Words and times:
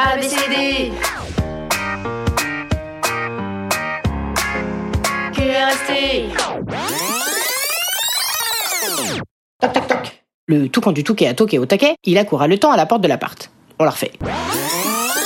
ABCD 0.00 0.92
QRST 5.32 5.92
Toc 9.58 9.72
toc 9.72 9.88
toc. 9.88 10.22
Le 10.46 10.68
toucan 10.68 10.92
du 10.92 11.02
touquet 11.02 11.26
a 11.26 11.34
toqué 11.34 11.58
au 11.58 11.66
taquet, 11.66 11.96
il 12.04 12.16
accourt 12.16 12.42
à 12.42 12.46
le 12.46 12.58
temps 12.58 12.70
à 12.70 12.76
la 12.76 12.86
porte 12.86 13.00
de 13.00 13.08
l'appart. 13.08 13.50
On 13.80 13.84
la 13.84 13.90
refait. 13.90 14.12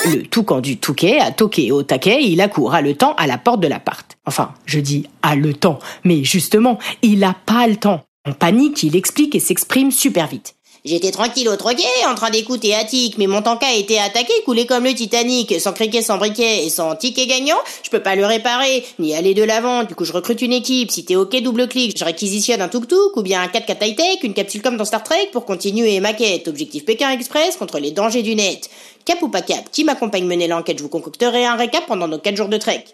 Le 0.07 0.23
toucan 0.23 0.61
du 0.61 0.79
touquet 0.79 1.19
a 1.21 1.33
toqué 1.33 1.71
au 1.71 1.83
taquet, 1.83 2.23
il 2.23 2.41
accourt 2.41 2.73
à 2.73 2.81
le 2.81 2.95
temps 2.95 3.15
à 3.19 3.27
la 3.27 3.37
porte 3.37 3.61
de 3.61 3.69
l'appart. 3.69 4.17
Enfin, 4.25 4.55
je 4.65 4.81
dis 4.81 5.07
à 5.21 5.37
le 5.37 5.53
temps, 5.53 5.81
mais 6.03 6.25
justement, 6.25 6.79
il 7.03 7.23
a 7.25 7.37
pas 7.45 7.67
le 7.67 7.77
temps. 7.77 8.01
En 8.27 8.33
panique, 8.33 8.83
il 8.85 8.97
explique 8.97 9.35
et 9.35 9.41
s'exprime 9.41 9.91
super 9.91 10.29
vite. 10.29 10.55
J'étais 10.85 11.13
tranquille 11.13 11.49
au 11.49 11.55
troquet, 11.55 11.85
en 12.09 12.17
train 12.17 12.31
d'écouter 12.31 12.75
Attic, 12.75 13.17
mais 13.17 13.29
mon 13.29 13.41
tanka 13.41 13.67
a 13.67 13.75
été 13.75 14.01
attaqué, 14.01 14.33
coulé 14.45 14.67
comme 14.67 14.83
le 14.83 14.93
Titanic, 14.93 15.61
sans 15.61 15.73
criquet, 15.73 16.03
sans 16.03 16.19
briquet 16.19 16.67
et 16.67 16.71
sans 16.71 16.97
ticket 16.97 17.27
gagnant. 17.27 17.59
Je 17.85 17.91
peux 17.91 18.03
pas 18.03 18.17
le 18.17 18.27
réparer, 18.27 18.85
ni 18.99 19.15
aller 19.15 19.33
de 19.33 19.45
l'avant. 19.45 19.85
Du 19.85 19.95
coup, 19.95 20.05
je 20.05 20.13
recrute 20.13 20.43
une 20.43 20.53
équipe. 20.53 20.91
Si 20.91 21.05
t'es 21.05 21.15
ok, 21.15 21.41
double 21.41 21.69
clic, 21.69 21.97
je 21.97 22.05
réquisitionne 22.05 22.61
un 22.61 22.69
tuk-tuk 22.69 23.17
ou 23.17 23.23
bien 23.23 23.43
un 23.43 23.47
4x 23.47 23.77
high-tech, 23.81 24.19
une 24.25 24.35
capsule 24.35 24.61
comme 24.61 24.77
dans 24.77 24.85
Star 24.85 25.05
Trek 25.05 25.29
pour 25.31 25.45
continuer 25.45 26.01
ma 26.01 26.15
quête. 26.15 26.49
Objectif 26.49 26.85
Pékin 26.85 27.11
Express 27.11 27.57
contre 27.57 27.79
les 27.79 27.93
dangers 27.93 28.23
du 28.23 28.35
net. 28.35 28.69
Cap 29.05 29.23
ou 29.23 29.29
pas 29.29 29.43
cap, 29.43 29.65
qui 29.71 29.85
m'accompagne 29.85 30.25
mener 30.25 30.49
l'enquête? 30.49 30.79
Je 30.79 30.83
vous 30.83 30.89
concocterai 30.89 31.45
un 31.45 31.55
récap 31.55 31.87
pendant 31.87 32.09
nos 32.09 32.19
4 32.19 32.37
jours 32.37 32.49
de 32.49 32.57
trek. 32.57 32.85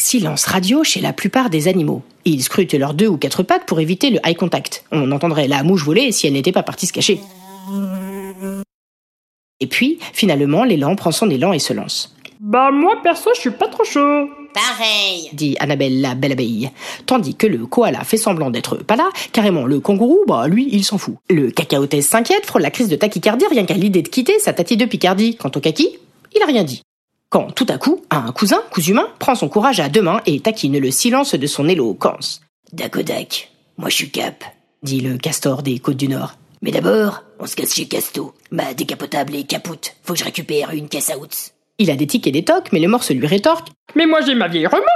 Silence 0.00 0.44
radio 0.44 0.84
chez 0.84 1.00
la 1.00 1.12
plupart 1.12 1.50
des 1.50 1.66
animaux. 1.66 2.02
Ils 2.24 2.44
scrutent 2.44 2.74
leurs 2.74 2.94
deux 2.94 3.08
ou 3.08 3.16
quatre 3.16 3.42
pattes 3.42 3.66
pour 3.66 3.80
éviter 3.80 4.10
le 4.10 4.20
eye 4.24 4.36
contact. 4.36 4.84
On 4.92 5.10
entendrait 5.10 5.48
la 5.48 5.64
mouche 5.64 5.82
voler 5.82 6.12
si 6.12 6.28
elle 6.28 6.34
n'était 6.34 6.52
pas 6.52 6.62
partie 6.62 6.86
se 6.86 6.92
cacher. 6.92 7.18
Et 9.58 9.66
puis, 9.66 9.98
finalement, 10.12 10.62
l'élan 10.62 10.94
prend 10.94 11.10
son 11.10 11.28
élan 11.28 11.52
et 11.52 11.58
se 11.58 11.72
lance. 11.72 12.14
Bah 12.38 12.70
moi 12.70 12.94
perso 13.02 13.30
je 13.34 13.40
suis 13.40 13.50
pas 13.50 13.66
trop 13.66 13.82
chaud. 13.82 14.28
Pareil. 14.54 15.30
dit 15.32 15.56
Annabelle 15.58 16.00
la 16.00 16.14
belle 16.14 16.32
abeille. 16.32 16.70
Tandis 17.04 17.34
que 17.34 17.48
le 17.48 17.66
koala 17.66 18.04
fait 18.04 18.16
semblant 18.16 18.50
d'être 18.50 18.76
pas 18.76 18.94
là, 18.94 19.10
carrément 19.32 19.66
le 19.66 19.80
kangourou, 19.80 20.20
bah 20.28 20.46
lui, 20.46 20.68
il 20.70 20.84
s'en 20.84 20.98
fout. 20.98 21.16
Le 21.28 21.50
cacaotès 21.50 22.02
s'inquiète, 22.02 22.46
frôle 22.46 22.62
la 22.62 22.70
crise 22.70 22.88
de 22.88 22.94
tachycardie 22.94 23.46
rien 23.50 23.64
qu'à 23.64 23.74
l'idée 23.74 24.02
de 24.02 24.08
quitter 24.08 24.38
sa 24.38 24.52
tati 24.52 24.76
de 24.76 24.84
Picardie. 24.84 25.34
Quant 25.34 25.50
au 25.56 25.60
kaki, 25.60 25.98
il 26.36 26.42
a 26.42 26.46
rien 26.46 26.62
dit. 26.62 26.82
Quand, 27.30 27.50
tout 27.54 27.66
à 27.68 27.76
coup, 27.76 28.00
un 28.10 28.32
cousin, 28.32 28.62
cousumain, 28.70 29.06
prend 29.18 29.34
son 29.34 29.48
courage 29.50 29.80
à 29.80 29.90
deux 29.90 30.00
mains 30.00 30.22
et 30.24 30.40
taquine 30.40 30.78
le 30.78 30.90
silence 30.90 31.34
de 31.34 31.46
son 31.46 31.68
éloquence. 31.68 32.40
Dakodak, 32.72 33.50
moi 33.76 33.90
je 33.90 33.96
suis 33.96 34.10
Cap, 34.10 34.44
Dit 34.82 35.00
le 35.00 35.18
castor 35.18 35.62
des 35.62 35.78
côtes 35.78 35.96
du 35.96 36.08
Nord. 36.08 36.34
mais 36.62 36.70
d'abord, 36.70 37.24
on 37.38 37.46
se 37.46 37.54
casse 37.54 37.74
chez 37.74 37.86
Casto. 37.86 38.32
Ma 38.50 38.72
décapotable 38.72 39.34
est 39.36 39.44
capoute, 39.44 39.94
faut 40.02 40.14
que 40.14 40.18
je 40.18 40.24
récupère 40.24 40.70
une 40.70 40.88
caisse 40.88 41.10
à 41.10 41.18
outs. 41.18 41.52
Il 41.78 41.90
a 41.90 41.96
des 41.96 42.06
tics 42.06 42.26
et 42.26 42.32
des 42.32 42.44
tocs, 42.44 42.72
mais 42.72 42.80
le 42.80 42.88
morse 42.88 43.10
lui 43.10 43.26
rétorque. 43.26 43.68
Mais 43.94 44.06
moi 44.06 44.20
j'ai 44.22 44.34
ma 44.34 44.48
vieille 44.48 44.66
remorque 44.66 44.86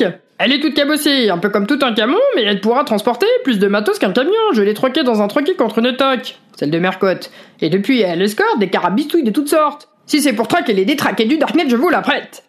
remarque 0.00 0.20
Elle 0.38 0.52
est 0.52 0.60
toute 0.60 0.74
cabossée, 0.74 1.28
un 1.28 1.38
peu 1.38 1.48
comme 1.48 1.66
tout 1.66 1.78
un 1.82 1.92
camion, 1.92 2.20
mais 2.36 2.42
elle 2.44 2.60
pourra 2.60 2.84
transporter 2.84 3.26
plus 3.42 3.58
de 3.58 3.66
matos 3.66 3.98
qu'un 3.98 4.12
camion. 4.12 4.32
Je 4.52 4.62
l'ai 4.62 4.74
troquée 4.74 5.02
dans 5.02 5.22
un 5.22 5.28
troquet 5.28 5.54
contre 5.56 5.78
une 5.78 5.96
toc, 5.96 6.38
celle 6.56 6.70
de 6.70 6.78
Mercotte. 6.78 7.30
Et 7.60 7.68
depuis 7.68 8.00
elle 8.00 8.22
escorte 8.22 8.58
des 8.60 8.70
carabistouilles 8.70 9.24
de 9.24 9.30
toutes 9.32 9.48
sortes. 9.48 9.88
Si 10.06 10.20
c'est 10.20 10.32
pour 10.32 10.48
traquer 10.48 10.72
les 10.72 10.84
détraqués 10.84 11.24
du 11.24 11.38
Darknet, 11.38 11.68
je 11.68 11.76
vous 11.76 11.88
la 11.88 12.02
prête. 12.02 12.44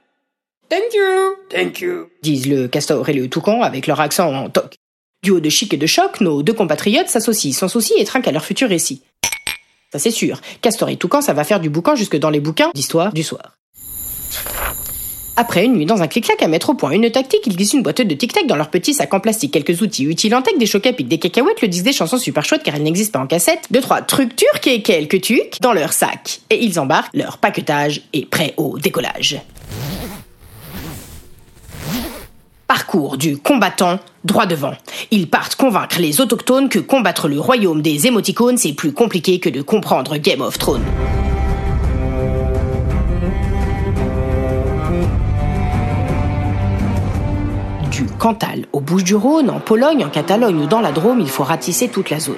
Thank 0.69 0.93
you 0.93 1.35
Thank 1.49 1.79
you. 1.81 2.09
disent 2.21 2.47
le 2.47 2.67
castor 2.67 3.07
et 3.07 3.13
le 3.13 3.29
toucan 3.29 3.61
avec 3.61 3.88
leur 3.88 4.01
accent 4.01 4.33
en 4.33 4.49
toc. 4.49 4.75
Du 5.23 5.31
haut 5.31 5.39
de 5.39 5.49
chic 5.49 5.73
et 5.73 5.77
de 5.77 5.85
choc, 5.85 6.21
nos 6.21 6.43
deux 6.43 6.53
compatriotes 6.53 7.07
s'associent 7.07 7.53
sans 7.53 7.67
souci 7.67 7.93
et 7.97 8.05
trinquent 8.05 8.27
à 8.27 8.31
leur 8.31 8.43
futur 8.43 8.69
récit. 8.69 9.01
Ça 9.91 9.99
c'est 9.99 10.11
sûr, 10.11 10.41
castor 10.61 10.89
et 10.89 10.97
toucan, 10.97 11.21
ça 11.21 11.33
va 11.33 11.43
faire 11.43 11.59
du 11.59 11.69
boucan 11.69 11.95
jusque 11.95 12.17
dans 12.17 12.29
les 12.29 12.39
bouquins 12.39 12.71
d'histoire 12.73 13.13
du 13.13 13.23
soir. 13.23 13.57
Après 15.38 15.66
une 15.66 15.73
nuit 15.73 15.85
dans 15.85 16.01
un 16.01 16.07
clic-clac 16.07 16.41
à 16.41 16.47
mettre 16.47 16.69
au 16.69 16.75
point 16.75 16.91
une 16.91 17.12
tactique, 17.12 17.41
ils 17.46 17.56
glissent 17.57 17.73
une 17.73 17.84
boîte 17.84 18.01
de 18.01 18.16
tic-tac 18.16 18.47
dans 18.47 18.56
leur 18.56 18.69
petit 18.69 18.94
sac 18.94 19.13
en 19.13 19.19
plastique, 19.19 19.51
quelques 19.51 19.81
outils 19.81 20.06
utiles 20.06 20.34
en 20.34 20.41
tech, 20.41 20.57
des 20.57 20.66
chocs 20.66 20.88
à 20.88 20.94
pic, 20.94 21.09
des 21.09 21.18
cacahuètes, 21.18 21.62
le 21.62 21.68
disque 21.68 21.84
des 21.84 21.91
chansons 21.91 22.18
super 22.18 22.46
chouettes 22.46 22.63
car 22.63 22.75
elles 22.75 22.84
n'existent 22.84 23.19
pas 23.19 23.25
en 23.25 23.28
cassette, 23.28 23.63
deux 23.69 23.81
trois 23.81 24.01
trucs 24.01 24.35
turcs 24.38 24.66
et 24.68 24.81
quelques 24.81 25.19
tucs 25.19 25.62
dans 25.62 25.73
leur 25.73 25.91
sac. 25.91 26.40
Et 26.50 26.63
ils 26.63 26.79
embarquent, 26.79 27.13
leur 27.13 27.38
paquetage 27.38 28.01
est 28.13 28.29
prêt 28.29 28.53
au 28.56 28.79
décollage. 28.79 29.41
Parcours 32.67 33.17
du 33.17 33.38
combattant 33.38 34.00
droit 34.23 34.46
devant. 34.46 34.73
Ils 35.12 35.29
partent 35.29 35.56
convaincre 35.56 36.00
les 36.00 36.22
autochtones 36.22 36.69
que 36.69 36.79
combattre 36.79 37.28
le 37.28 37.41
royaume 37.41 37.81
des 37.81 38.07
émoticônes 38.07 38.57
c'est 38.57 38.73
plus 38.73 38.94
compliqué 38.94 39.40
que 39.40 39.50
de 39.50 39.62
comprendre 39.62 40.16
Game 40.16 40.41
of 40.41 40.57
Thrones. 40.57 40.85
Cantal 48.20 48.66
aux 48.72 48.80
Bouches-du-Rhône, 48.80 49.50
en 49.50 49.59
Pologne, 49.59 50.06
en 50.06 50.09
Catalogne 50.09 50.62
ou 50.62 50.68
dans 50.68 50.80
la 50.80 50.92
Drôme, 50.92 51.20
il 51.20 51.30
faut 51.30 51.44
ratisser 51.44 51.90
toute 51.90 52.09
la 52.09 52.20
zone. 52.20 52.36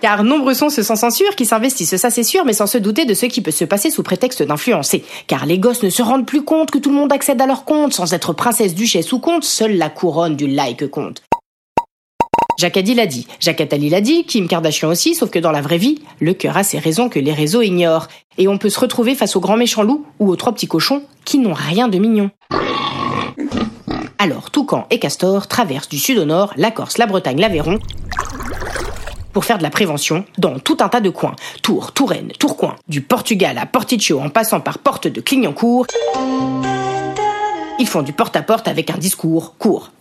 Car 0.00 0.22
nombreux 0.22 0.54
sont 0.54 0.70
ceux 0.70 0.84
sans 0.84 0.94
censure 0.94 1.34
qui 1.34 1.44
s'investissent, 1.44 1.96
ça 1.96 2.10
c'est 2.10 2.22
sûr, 2.22 2.44
mais 2.44 2.52
sans 2.52 2.68
se 2.68 2.78
douter 2.78 3.04
de 3.04 3.14
ce 3.14 3.26
qui 3.26 3.40
peut 3.40 3.50
se 3.50 3.64
passer 3.64 3.90
sous 3.90 4.04
prétexte 4.04 4.44
d'influencer. 4.44 5.04
Car 5.26 5.44
les 5.44 5.58
gosses 5.58 5.82
ne 5.82 5.90
se 5.90 6.02
rendent 6.02 6.26
plus 6.26 6.42
compte 6.42 6.70
que 6.70 6.78
tout 6.78 6.90
le 6.90 6.96
monde 6.96 7.12
accède 7.12 7.40
à 7.40 7.46
leur 7.46 7.64
compte, 7.64 7.92
sans 7.92 8.14
être 8.14 8.32
princesse, 8.32 8.74
duchesse 8.74 9.12
ou 9.12 9.18
comte, 9.18 9.44
seule 9.44 9.76
la 9.76 9.90
couronne 9.90 10.36
du 10.36 10.46
like 10.46 10.88
compte. 10.88 11.22
Jacques 12.58 12.76
l'a 12.76 13.06
dit, 13.06 13.26
Jacques 13.38 13.60
Attali 13.60 13.88
l'a 13.88 14.00
dit, 14.00 14.24
Kim 14.24 14.48
Kardashian 14.48 14.88
aussi, 14.88 15.14
sauf 15.14 15.30
que 15.30 15.38
dans 15.38 15.52
la 15.52 15.60
vraie 15.60 15.78
vie, 15.78 16.00
le 16.20 16.34
cœur 16.34 16.56
a 16.56 16.64
ses 16.64 16.78
raisons 16.78 17.08
que 17.08 17.20
les 17.20 17.32
réseaux 17.32 17.62
ignorent. 17.62 18.08
Et 18.36 18.48
on 18.48 18.58
peut 18.58 18.70
se 18.70 18.80
retrouver 18.80 19.14
face 19.14 19.36
aux 19.36 19.40
grands 19.40 19.56
méchants 19.56 19.84
loups 19.84 20.04
ou 20.18 20.28
aux 20.28 20.36
trois 20.36 20.52
petits 20.52 20.66
cochons 20.66 21.02
qui 21.24 21.38
n'ont 21.38 21.54
rien 21.54 21.86
de 21.88 21.98
mignon. 21.98 22.30
Alors, 24.20 24.50
Toucan 24.50 24.84
et 24.90 24.98
Castor 24.98 25.46
traversent 25.46 25.88
du 25.88 25.98
sud 25.98 26.18
au 26.18 26.24
nord, 26.24 26.52
la 26.56 26.72
Corse, 26.72 26.98
la 26.98 27.06
Bretagne, 27.06 27.40
l'Aveyron, 27.40 27.78
pour 29.32 29.44
faire 29.44 29.58
de 29.58 29.62
la 29.62 29.70
prévention 29.70 30.24
dans 30.38 30.58
tout 30.58 30.78
un 30.80 30.88
tas 30.88 31.00
de 31.00 31.08
coins. 31.08 31.36
Tours, 31.62 31.92
Touraine, 31.92 32.32
Tourcoing, 32.36 32.74
du 32.88 33.00
Portugal 33.00 33.56
à 33.58 33.66
Porticcio 33.66 34.18
en 34.18 34.28
passant 34.28 34.60
par 34.60 34.78
Porte 34.78 35.06
de 35.06 35.20
Clignancourt. 35.20 35.86
Ils 37.78 37.86
font 37.86 38.02
du 38.02 38.12
porte-à-porte 38.12 38.66
avec 38.66 38.90
un 38.90 38.98
discours 38.98 39.54
court. 39.56 39.92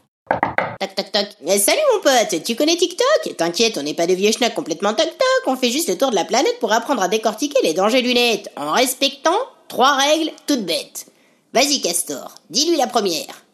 Toc 0.80 0.96
toc 0.96 1.12
toc. 1.12 1.28
Eh, 1.46 1.60
salut 1.60 1.78
mon 1.94 2.02
pote, 2.02 2.44
tu 2.44 2.56
connais 2.56 2.76
TikTok? 2.76 3.38
T'inquiète, 3.38 3.78
on 3.78 3.84
n'est 3.84 3.94
pas 3.94 4.08
de 4.08 4.14
vieux 4.14 4.32
schnacks 4.32 4.56
complètement 4.56 4.96
toc 4.96 5.06
toc, 5.06 5.44
on 5.46 5.56
fait 5.56 5.70
juste 5.70 5.90
le 5.90 5.98
tour 5.98 6.10
de 6.10 6.16
la 6.16 6.26
planète 6.26 6.58
pour 6.60 6.74
apprendre 6.74 7.04
à 7.04 7.08
décortiquer 7.08 7.60
les 7.64 7.76
dangers 7.76 8.02
du 8.02 8.16
net, 8.16 8.50
en 8.56 8.72
respectant 8.72 9.38
trois 9.68 9.96
règles 9.96 10.32
toutes 10.48 10.66
bêtes. 10.66 11.06
Vas-y 11.54 11.82
Castor, 11.82 12.34
dis-lui 12.50 12.78
la 12.78 12.88
première. 12.88 13.47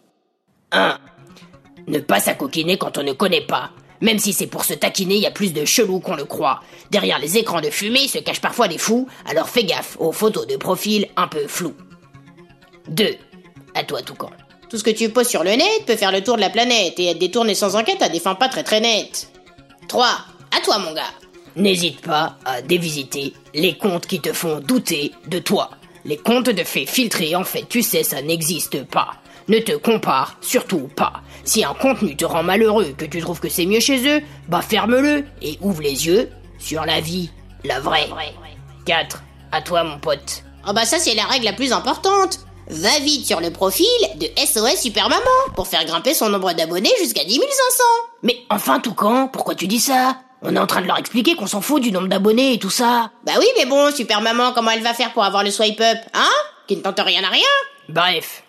1. 0.74 0.98
Ne 1.88 2.00
pas 2.00 2.20
s'acoquiner 2.20 2.78
quand 2.78 2.98
on 2.98 3.04
ne 3.04 3.14
connaît 3.14 3.46
pas. 3.46 3.72
Même 4.02 4.20
si 4.20 4.34
c'est 4.34 4.48
pour 4.48 4.66
se 4.66 4.74
taquiner, 4.74 5.16
il 5.16 5.22
y 5.22 5.28
a 5.28 5.32
plus 5.32 5.54
de 5.54 5.64
chelous 5.64 6.02
qu'on 6.02 6.16
le 6.16 6.26
croit. 6.26 6.62
Derrière 6.92 7.20
les 7.20 7.38
écrans 7.38 7.62
de 7.62 7.70
fumée 7.70 8.08
se 8.10 8.18
cachent 8.18 8.42
parfois 8.42 8.68
des 8.68 8.78
fous, 8.78 9.08
alors 9.26 9.48
fais 9.48 9.64
gaffe 9.64 9.96
aux 10.00 10.12
photos 10.12 10.46
de 10.46 10.58
profil 10.58 11.08
un 11.16 11.28
peu 11.30 11.48
floues. 11.48 11.76
2. 12.90 13.16
À 13.76 13.84
toi, 13.84 14.02
Toucan. 14.02 14.30
Tout 14.70 14.78
ce 14.78 14.84
que 14.84 14.90
tu 14.90 15.10
poses 15.10 15.30
sur 15.30 15.44
le 15.44 15.52
net 15.52 15.86
peut 15.86 15.96
faire 15.96 16.12
le 16.12 16.24
tour 16.24 16.36
de 16.36 16.42
la 16.42 16.50
planète 16.50 17.00
et 17.00 17.12
être 17.12 17.20
détourné 17.20 17.56
sans 17.56 17.76
enquête 17.76 18.02
à 18.02 18.10
des 18.10 18.20
fins 18.20 18.36
pas 18.36 18.50
très 18.50 18.64
très 18.64 18.82
nettes. 18.82 19.30
3. 19.88 20.06
À 20.06 20.60
toi 20.62 20.80
mon 20.80 20.94
gars. 20.94 21.14
N'hésite 21.56 22.02
pas 22.02 22.38
à 22.44 22.62
dévisiter 22.62 23.34
les 23.54 23.78
comptes 23.78 24.08
qui 24.08 24.20
te 24.20 24.34
font 24.34 24.60
douter 24.60 25.12
de 25.28 25.40
toi. 25.40 25.70
Les 26.06 26.18
comptes 26.18 26.50
de 26.50 26.64
faits 26.64 26.90
filtrés, 26.90 27.36
en 27.36 27.44
fait, 27.44 27.70
tu 27.70 27.82
sais, 27.84 28.04
ça 28.04 28.22
n'existe 28.22 28.84
pas. 28.84 29.12
Ne 29.48 29.60
te 29.60 29.74
compare 29.74 30.38
surtout 30.42 30.90
pas. 30.96 31.22
Si 31.44 31.64
un 31.64 31.74
contenu 31.74 32.16
te 32.16 32.26
rend 32.26 32.44
malheureux, 32.44 32.94
que 32.98 33.06
tu 33.06 33.20
trouves 33.20 33.40
que 33.40 33.50
c'est 33.50 33.66
mieux 33.66 33.80
chez 33.80 34.08
eux, 34.08 34.22
bah 34.48 34.62
ferme-le 34.62 35.26
et 35.42 35.58
ouvre 35.62 35.82
les 35.82 36.08
yeux 36.08 36.30
sur 36.60 36.86
la 36.86 37.02
vie, 37.02 37.30
la 37.64 37.80
vraie. 37.80 38.08
4. 38.86 39.22
À 39.52 39.62
toi, 39.62 39.84
mon 39.84 40.00
pote. 40.00 40.44
Oh 40.68 40.72
bah 40.74 40.86
ça 40.86 40.98
c'est 41.00 41.16
la 41.16 41.24
règle 41.24 41.46
la 41.46 41.54
plus 41.54 41.74
importante. 41.74 42.40
Va 42.70 43.00
vite 43.00 43.26
sur 43.28 43.42
le 43.42 43.52
profil 43.52 43.86
de 44.16 44.28
SOS 44.38 44.82
Super 44.82 45.10
Maman 45.10 45.24
pour 45.56 45.68
faire 45.68 45.84
grimper 45.84 46.14
son 46.14 46.30
nombre 46.30 46.54
d'abonnés 46.54 46.94
jusqu'à 47.02 47.26
10 47.26 47.34
500. 47.36 47.44
Mais 48.24 48.38
enfin, 48.50 48.80
Toucan, 48.80 49.28
pourquoi 49.28 49.56
tu 49.56 49.68
dis 49.68 49.82
ça? 49.82 50.18
On 50.42 50.56
est 50.56 50.60
en 50.60 50.68
train 50.68 50.82
de 50.82 50.88
leur 50.88 50.98
expliquer 50.98 51.36
qu'on 51.36 51.48
s'en 51.48 51.62
fout 51.62 51.82
du 51.82 51.92
nombre 51.92 52.08
d'abonnés 52.08 52.54
et 52.54 52.60
tout 52.60 52.70
ça. 52.70 53.12
Bah 53.26 53.34
oui, 53.40 53.48
mais 53.58 53.66
bon, 53.66 53.92
Super 53.94 54.22
Maman, 54.22 54.54
comment 54.54 54.72
elle 54.72 54.84
va 54.84 54.94
faire 54.94 55.12
pour 55.12 55.24
avoir 55.26 55.44
le 55.44 55.52
swipe 55.52 55.82
up, 55.82 55.98
hein? 56.14 56.30
Qui 56.68 56.78
ne 56.78 56.82
tente 56.82 57.00
rien 57.00 57.24
à 57.24 57.30
rien 57.30 57.44
Bref. 57.90 58.43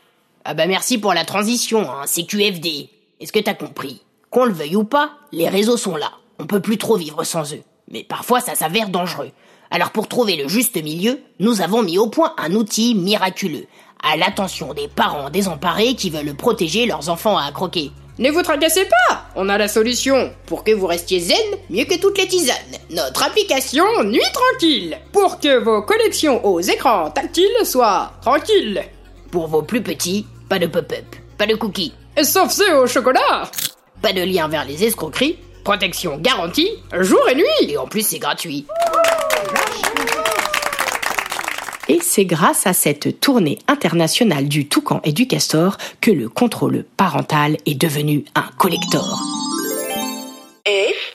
Ah 0.46 0.52
bah 0.52 0.66
merci 0.66 0.98
pour 0.98 1.14
la 1.14 1.24
transition, 1.24 1.90
hein, 1.90 2.04
QFD. 2.04 2.90
Est-ce 3.18 3.32
que 3.32 3.38
t'as 3.38 3.54
compris? 3.54 4.02
Qu'on 4.28 4.44
le 4.44 4.52
veuille 4.52 4.76
ou 4.76 4.84
pas, 4.84 5.12
les 5.32 5.48
réseaux 5.48 5.78
sont 5.78 5.96
là. 5.96 6.12
On 6.38 6.44
peut 6.44 6.60
plus 6.60 6.76
trop 6.76 6.98
vivre 6.98 7.24
sans 7.24 7.54
eux. 7.54 7.62
Mais 7.90 8.04
parfois 8.04 8.40
ça 8.40 8.54
s'avère 8.54 8.90
dangereux. 8.90 9.30
Alors 9.70 9.90
pour 9.90 10.06
trouver 10.06 10.36
le 10.36 10.46
juste 10.46 10.76
milieu, 10.76 11.18
nous 11.40 11.62
avons 11.62 11.82
mis 11.82 11.96
au 11.96 12.08
point 12.08 12.34
un 12.36 12.52
outil 12.52 12.94
miraculeux, 12.94 13.66
à 14.02 14.18
l'attention 14.18 14.74
des 14.74 14.86
parents 14.86 15.30
désemparés 15.30 15.94
qui 15.94 16.10
veulent 16.10 16.36
protéger 16.36 16.84
leurs 16.84 17.08
enfants 17.08 17.38
à 17.38 17.50
croquer. 17.50 17.90
Ne 18.18 18.30
vous 18.30 18.42
tracassez 18.42 18.84
pas, 18.84 19.24
on 19.36 19.48
a 19.48 19.56
la 19.56 19.66
solution 19.66 20.30
pour 20.44 20.62
que 20.62 20.72
vous 20.72 20.86
restiez 20.86 21.20
zen 21.20 21.36
mieux 21.70 21.86
que 21.86 21.98
toutes 21.98 22.18
les 22.18 22.28
tisanes. 22.28 22.54
Notre 22.90 23.24
application 23.24 23.86
Nuit 24.04 24.20
Tranquille 24.34 24.98
pour 25.10 25.40
que 25.40 25.58
vos 25.58 25.80
connexions 25.80 26.44
aux 26.44 26.60
écrans 26.60 27.10
tactiles 27.10 27.64
soient 27.64 28.12
tranquilles. 28.20 28.84
Pour 29.30 29.48
vos 29.48 29.62
plus 29.62 29.82
petits, 29.82 30.26
pas 30.48 30.58
de 30.58 30.66
pop-up, 30.66 31.04
pas 31.38 31.46
de 31.46 31.54
cookies. 31.54 31.92
Sauf 32.22 32.52
ceux 32.52 32.76
au 32.76 32.86
chocolat 32.86 33.50
Pas 34.00 34.12
de 34.12 34.22
lien 34.22 34.48
vers 34.48 34.64
les 34.64 34.84
escroqueries, 34.84 35.38
protection 35.64 36.16
garantie, 36.18 36.70
jour 37.00 37.28
et 37.28 37.34
nuit 37.34 37.44
Et 37.68 37.76
en 37.76 37.86
plus 37.86 38.06
c'est 38.06 38.18
gratuit. 38.18 38.66
Et 41.88 41.98
c'est 42.00 42.24
grâce 42.24 42.66
à 42.66 42.72
cette 42.72 43.20
tournée 43.20 43.58
internationale 43.68 44.48
du 44.48 44.68
toucan 44.68 45.00
et 45.04 45.12
du 45.12 45.26
castor 45.26 45.76
que 46.00 46.10
le 46.10 46.28
contrôle 46.28 46.84
parental 46.96 47.58
est 47.66 47.74
devenu 47.74 48.24
un 48.34 48.48
collector. 48.56 49.20
F 50.66 51.14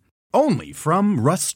Only 0.33 0.71
from 0.71 1.19
Rust 1.19 1.47